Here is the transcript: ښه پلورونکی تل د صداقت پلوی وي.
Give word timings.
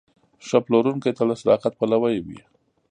ښه 0.47 0.57
پلورونکی 0.65 1.11
تل 1.17 1.27
د 1.31 1.33
صداقت 1.41 1.73
پلوی 1.79 2.15
وي. 2.25 2.39